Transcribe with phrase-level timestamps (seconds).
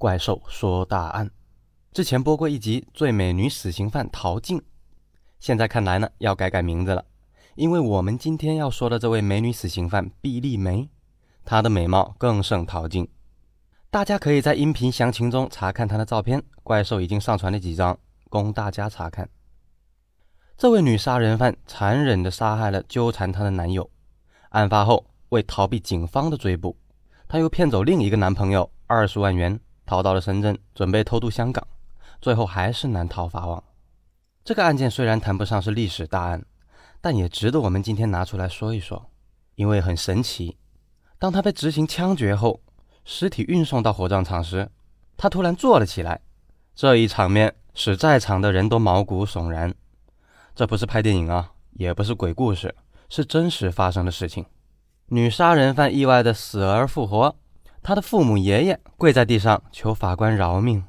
[0.00, 1.30] 怪兽说大案。
[1.92, 4.62] 之前播过一集最美女死刑犯陶静，
[5.38, 7.04] 现在看来呢要改改名字了，
[7.54, 10.88] 因为我们今天要说的这位美女死刑犯毕丽梅，
[11.44, 13.06] 她的美貌更胜陶静。
[13.90, 17.98] 大家可以在音频详情中查看她的照片，怪兽已经上传了几张
[18.30, 19.28] 供大家查看。
[20.56, 23.90] 这位女杀人犯残忍地杀害了纠缠她的男友，
[24.48, 26.74] 案发后为逃避警方的追捕，
[27.28, 29.60] 她又骗走另一个男朋友二十万元。
[29.90, 31.66] 逃到了深圳，准备偷渡香港，
[32.20, 33.60] 最后还是难逃法网。
[34.44, 36.46] 这个案件虽然谈不上是历史大案，
[37.00, 39.10] 但也值得我们今天拿出来说一说，
[39.56, 40.56] 因为很神奇。
[41.18, 42.60] 当他被执行枪决后，
[43.04, 44.70] 尸体运送到火葬场时，
[45.16, 46.20] 他突然坐了起来。
[46.76, 49.74] 这一场面使在场的人都毛骨悚然。
[50.54, 52.72] 这不是拍电影啊，也不是鬼故事，
[53.08, 54.46] 是真实发生的事情。
[55.06, 57.34] 女杀人犯意外的死而复活。
[57.82, 60.84] 他的父母、爷爷跪在地上求法官饶命，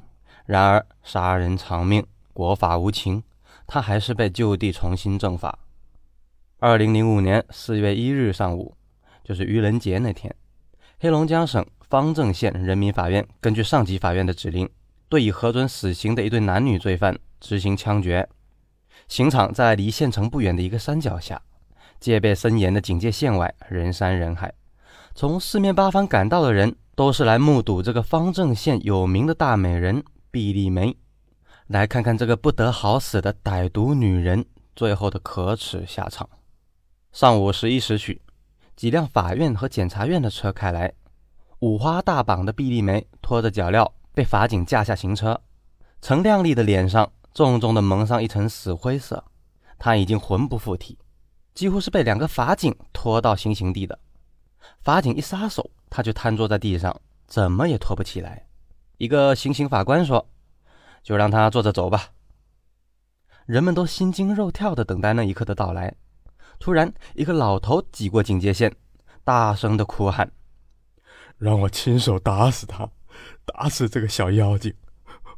[0.45, 3.23] 然而杀人偿命，国法无情，
[3.65, 5.59] 他还是被就地重新正法。
[6.59, 8.75] 二零零五年四月一日上午，
[9.23, 10.35] 就是愚人节那天，
[10.99, 14.69] 黑龙江省方正县人民法院根据上级法院的指令，
[15.09, 18.27] 对已核准死刑的一对男女罪犯执行枪决。
[19.07, 21.41] 刑场在离县城不远的一个山脚下，
[21.99, 24.53] 戒备森严的警戒线外，人山人海，
[25.15, 26.75] 从四面八方赶到的人。
[26.93, 30.95] 都是来目睹这个方正县有名的大美人毕丽梅，
[31.67, 36.29] 来看看这个不得好死的歹毒女人最后的可耻下场。
[37.11, 38.21] 上午十一时许，
[38.75, 40.93] 几辆法院和检察院的车开来，
[41.59, 45.41] 五花大绑的毕丽梅拖着脚镣被法警架下行车，
[46.01, 49.23] 陈亮丽的脸上重重的蒙上一层死灰色，
[49.79, 50.99] 她已经魂不附体，
[51.55, 53.97] 几乎是被两个法警拖到行刑地的。
[54.81, 55.71] 法警一撒手。
[55.93, 58.47] 他就瘫坐在地上，怎么也拖不起来。
[58.97, 60.25] 一个行刑法官说
[61.03, 62.11] ：“就让他坐着走吧。”
[63.45, 65.93] 人们都心惊肉跳地等待那一刻的到来。
[66.59, 68.73] 突然，一个老头挤过警戒线，
[69.25, 70.31] 大声地哭喊
[71.37, 72.89] ：“让我亲手打死他，
[73.43, 74.73] 打死这个小妖精，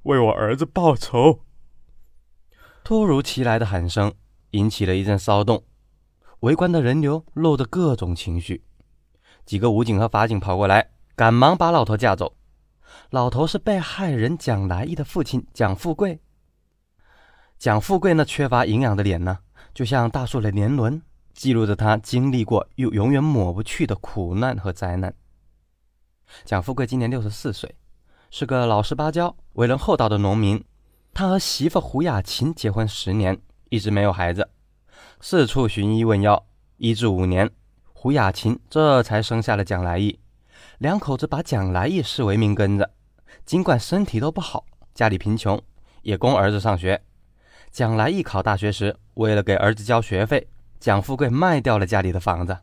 [0.04, 1.40] 为我儿子报仇！”
[2.84, 4.14] 突如其来的喊声
[4.52, 5.64] 引起了一阵骚动，
[6.42, 8.64] 围观的人流露着各种情绪。
[9.46, 12.36] 几个武警和法警跑过来，赶忙把老头架走。
[13.10, 16.20] 老头是被害人蒋来义的父亲蒋富贵。
[17.58, 19.40] 蒋富贵那缺乏营养的脸呢，
[19.74, 21.02] 就像大树的年轮，
[21.34, 25.14] 记录着他经历过又永远抹不去的苦难和灾难。
[26.46, 27.76] 蒋富贵今年六十四岁，
[28.32, 30.64] 是个老实巴交、为人厚道的农民。
[31.14, 33.40] 他和媳妇胡雅琴结婚十年，
[33.70, 34.50] 一直没有孩子，
[35.22, 36.46] 四处寻医问药，
[36.78, 37.50] 医治五年。
[38.04, 40.20] 胡雅琴这才生下了蒋来义，
[40.80, 42.90] 两口子把蒋来义视为命根子。
[43.46, 45.58] 尽管身体都不好，家里贫穷，
[46.02, 47.02] 也供儿子上学。
[47.72, 50.50] 蒋来义考大学时，为了给儿子交学费，
[50.82, 52.58] 蒋富贵卖掉了家里的房子。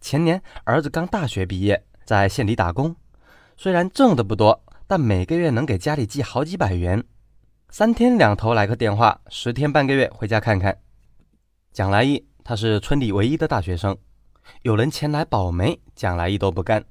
[0.00, 2.96] 前年儿子刚大学毕业，在县里打工，
[3.58, 7.04] 虽然挣的不多，但每个月能给家里寄好几百元。
[7.68, 10.80] 三天两头来个电话，十天半个月回家看看。
[11.74, 13.94] 蒋来义他是村里唯一的大学生。
[14.62, 16.84] 有人前来保媒，蒋来义都不干，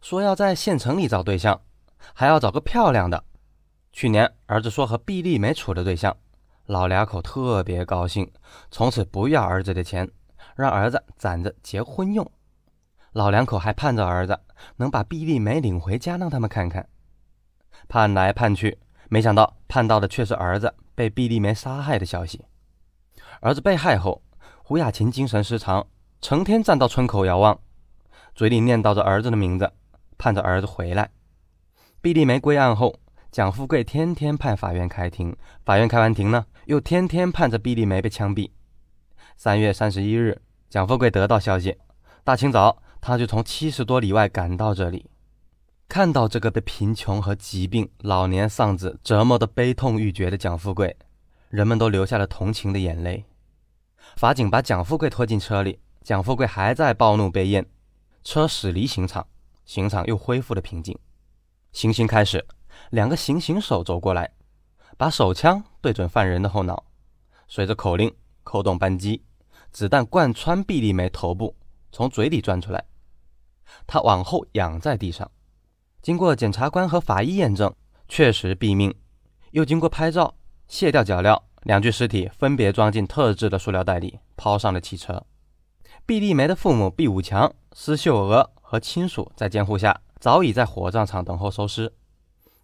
[0.00, 1.60] 说要在县城里找对象，
[2.12, 3.24] 还要找个漂亮的。
[3.92, 6.16] 去年儿子说和毕丽梅处的对象，
[6.66, 8.30] 老两口特别高兴，
[8.70, 10.10] 从此不要儿子的钱，
[10.56, 12.28] 让儿子攒着结婚用。
[13.12, 14.40] 老两口还盼着儿子
[14.76, 16.88] 能把毕丽梅领回家，让他们看看。
[17.88, 18.78] 盼来盼去，
[19.08, 22.44] 没想到盼到的却是儿子被毕丽梅杀害的消息。
[23.40, 24.22] 儿子被害后，
[24.62, 25.86] 胡雅琴精神失常。
[26.24, 27.60] 成天站到村口遥望，
[28.34, 29.70] 嘴里念叨着儿子的名字，
[30.16, 31.10] 盼着儿子回来。
[32.00, 32.98] 毕丽梅归案后，
[33.30, 35.36] 蒋富贵天天盼法院开庭，
[35.66, 38.50] 法院开完庭呢，又天天盼着毕丽梅被枪毙。
[39.36, 40.40] 三月三十一日，
[40.70, 41.76] 蒋富贵得到消息，
[42.24, 45.10] 大清早他就从七十多里外赶到这里，
[45.90, 50.96] 看到这个被贫穷和疾病、老年丧子折磨得悲痛欲绝的蒋富贵，
[51.50, 53.26] 人们都流下了同情的眼泪。
[54.16, 55.78] 法警把蒋富贵拖进车里。
[56.04, 57.64] 蒋富贵还在暴怒悲咽，
[58.22, 59.26] 车驶离刑场，
[59.64, 60.94] 刑场又恢复了平静。
[61.72, 62.46] 行刑开始，
[62.90, 64.30] 两个行刑手走过来，
[64.98, 66.84] 把手枪对准犯人的后脑，
[67.48, 69.24] 随着口令扣动扳机，
[69.72, 71.56] 子弹贯穿毕丽梅头部，
[71.90, 72.84] 从嘴里钻出来，
[73.86, 75.30] 他往后仰在地上。
[76.02, 77.74] 经过检察官和法医验证，
[78.08, 78.94] 确实毙命。
[79.52, 80.34] 又经过拍照、
[80.68, 85.24] 卸掉脚镣，两具尸体分别装进特制的塑料袋里，抛上了汽车。
[86.06, 91.90] 毕丽梅的父母毕武强、施秀娥和亲属在监护下，早已在火葬场等候收尸。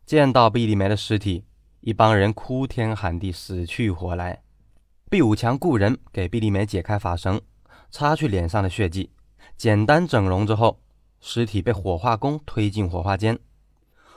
[0.04, 1.46] 见到毕丽梅的尸体，
[1.81, 4.42] 一帮人哭天喊地，死去活来。
[5.08, 7.40] 毕武强雇人给毕丽梅解开发绳，
[7.90, 9.10] 擦去脸上的血迹，
[9.56, 10.78] 简单整容之后，
[11.22, 13.38] 尸体被火化工推进火化间。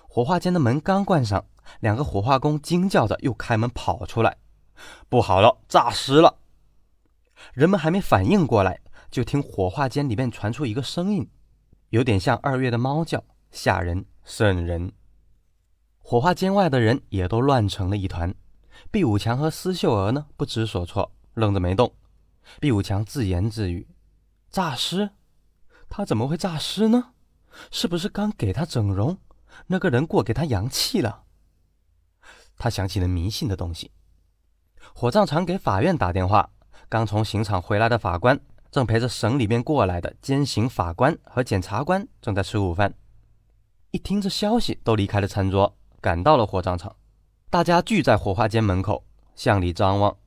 [0.10, 1.46] 火化间的门刚关上，
[1.80, 4.36] 两个火化工惊叫着又开门跑出来
[5.08, 6.40] ：“不好了，诈尸了！”
[7.54, 8.82] 人们还没反应过来，
[9.14, 11.30] 就听火化间里面传出一个声音，
[11.90, 14.92] 有点像二月的猫叫，吓人瘆人。
[16.00, 18.34] 火化间外的人也都乱成了一团。
[18.90, 21.94] 毕武强和施秀娥呢，不知所措，愣着没动。
[22.60, 23.88] 毕武强自言自语
[24.50, 25.12] ：“诈尸？
[25.88, 27.12] 他怎么会诈尸呢？
[27.70, 29.20] 是不是刚给他整容，
[29.68, 31.26] 那个人过给他阳气了？”
[32.58, 33.92] 他想起了迷信的东西。
[34.96, 36.50] 火葬场给法院打电话，
[36.90, 38.40] 刚从刑场回来的法官
[38.74, 42.92] 正陪着省里面过来的监刑法官和检察官正在吃午饭。
[43.92, 45.78] 一听这消息，都离开了餐桌。
[46.02, 46.96] 赶到了火葬场，
[47.52, 49.06] 大家聚在火化间门口
[49.36, 50.18] 向里张望。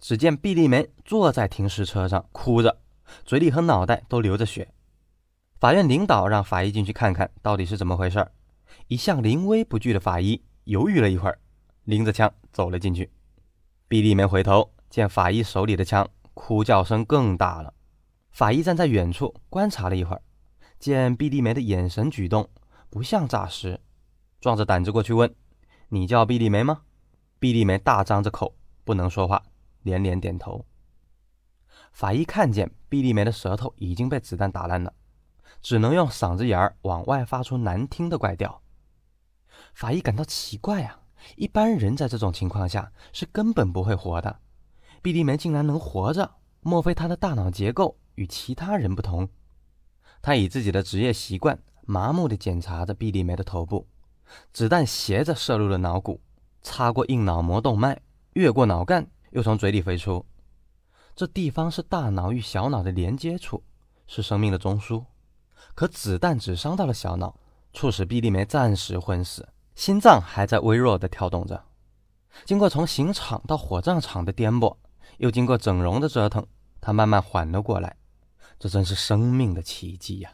[0.00, 2.80] 只见毕丽梅坐在停尸车上，哭着，
[3.24, 4.66] 嘴里和脑袋都流着血。
[5.60, 8.26] 法院领导让法医进去看看到底是怎么回事。
[8.88, 11.38] 一向临危不惧的法医犹豫了一会儿，
[11.84, 13.12] 拎着枪走了进去。
[13.86, 17.72] 毕丽梅回头见法医手里的枪，哭叫声更大了。
[18.36, 20.20] 法医站在远处观察了一会儿，
[20.78, 22.46] 见毕丽梅的眼神举动
[22.90, 23.80] 不像诈尸。
[24.42, 25.34] 壮着胆子过去问
[25.88, 26.82] ：“你叫毕丽梅吗？”
[27.40, 28.54] 毕丽梅大张着口，
[28.84, 29.42] 不能说话，
[29.84, 30.66] 连连点头。
[31.92, 34.92] 法医看见毕丽梅的舌头已经被子弹打烂了，
[35.62, 38.60] 只能用嗓子眼儿往外发出难听的怪调。
[39.72, 41.00] 法医感到奇怪啊，
[41.36, 44.40] 一般人在这种情况下是根本不会活的，
[45.00, 49.28] 毕丽梅竟然能活着，莫非她的大脑结构与其他人不同？
[50.20, 53.86] 他以自己的职业习惯，麻木地检查着毕丽梅的头部。
[54.52, 56.20] 子弹斜着射入了脑骨，
[56.60, 58.00] 擦过硬脑膜动脉，
[58.32, 60.26] 越过脑干，又从嘴里飞出。
[61.14, 63.62] 这地方是大脑与小脑的连接处，
[64.06, 65.04] 是生命的中枢。
[65.74, 67.38] 可子弹只伤到了小脑，
[67.72, 71.64] 促使毕丽梅暂时昏死，心脏还在微弱地跳动着。
[72.44, 74.76] 经过从刑场到火葬场的颠簸，
[75.18, 76.44] 又经过整容的折腾，
[76.80, 77.96] 她慢慢缓了过来。
[78.58, 80.30] 这真是生命的奇迹呀！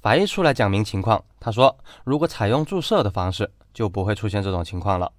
[0.00, 5.12] 法医出来讲明情况，他说：“如果采用注射的方式，就不会出现这种情况了。”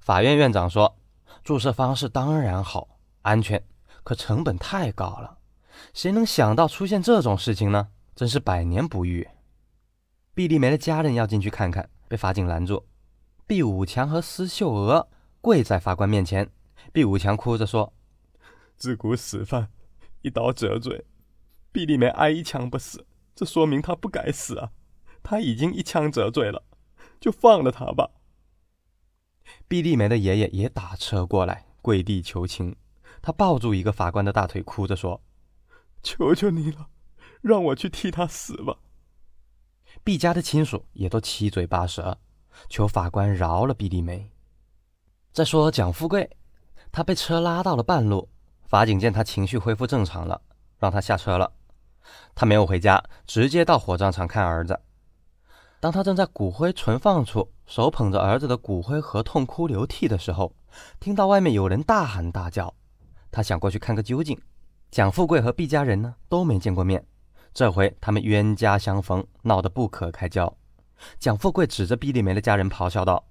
[0.00, 0.96] 法院院长说
[1.42, 2.88] ：“注射方式当然好，
[3.22, 3.62] 安全，
[4.04, 5.38] 可成本太高了，
[5.94, 7.88] 谁能想到出现这种事情呢？
[8.14, 9.26] 真是百年不遇。”
[10.34, 12.86] 毕丽梅的家人要进去看看，被法警拦住。
[13.46, 15.08] 毕武强和施秀娥
[15.40, 16.48] 跪在法官面前，
[16.92, 17.92] 毕武强哭着说
[18.76, 19.68] ：“自古死犯
[20.22, 21.04] 一刀折嘴，
[21.72, 24.72] 毕丽梅挨一枪不死。”这说明他不该死啊！
[25.22, 26.64] 他已经一枪折罪了，
[27.20, 28.10] 就放了他吧。
[29.68, 32.74] 毕丽梅的爷爷也打车过来，跪地求情。
[33.22, 35.22] 他抱住一个法官的大腿，哭着说
[36.02, 36.88] ：“求求你了，
[37.40, 38.78] 让我去替他死吧。”
[40.02, 42.18] 毕家的亲属也都七嘴八舌，
[42.68, 44.32] 求法官饶了毕丽梅。
[45.32, 46.36] 再说蒋富贵，
[46.90, 48.28] 他被车拉到了半路，
[48.68, 50.42] 法警见他情绪恢复正常了，
[50.78, 51.50] 让他下车了。
[52.34, 54.78] 他没有回家，直接到火葬场看儿子。
[55.80, 60.54] 当他正在骨灰存放处，手捧着儿子的骨灰盒，痛哭流涕的时候，
[61.00, 62.74] 听到外面有人大喊大叫。
[63.30, 64.38] 他想过去看个究竟。
[64.90, 67.06] 蒋富贵和毕家人呢都没见过面，
[67.54, 70.54] 这回他们冤家相逢，闹得不可开交。
[71.18, 73.28] 蒋富贵指着毕丽梅的家人咆哮道：“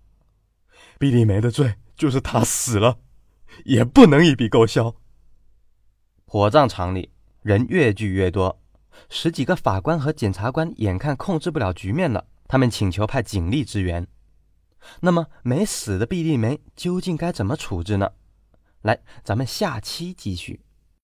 [0.98, 2.98] 毕丽梅的罪就是她死了，
[3.66, 4.96] 也不能一笔勾销。”
[6.30, 7.10] 火葬场里
[7.42, 8.60] 人越聚越多。
[9.10, 14.06] 十几个法官和检察官眼看控制不了局面了，他们请求派警力支援。
[15.00, 18.12] 那么没死的毕丽梅究竟该怎么处置呢？
[18.82, 20.60] 来，咱们下期继续。